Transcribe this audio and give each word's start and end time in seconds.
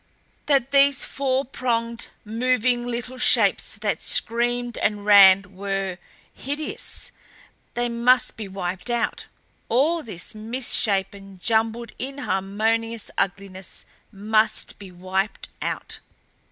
That 0.47 0.71
these 0.71 1.03
four 1.05 1.45
pronged, 1.45 2.07
moving 2.25 2.87
little 2.87 3.19
shapes 3.19 3.75
that 3.81 4.01
screamed 4.01 4.79
and 4.79 5.05
ran 5.05 5.55
were 5.55 5.99
hideous? 6.33 7.11
They 7.75 7.87
must 7.87 8.35
be 8.35 8.47
wiped 8.47 8.89
out! 8.89 9.27
All 9.69 10.01
this 10.01 10.33
misshapen, 10.33 11.37
jumbled, 11.39 11.91
inharmonious 11.99 13.11
ugliness 13.15 13.85
must 14.11 14.79
be 14.79 14.91
wiped 14.91 15.49
out! 15.61 15.99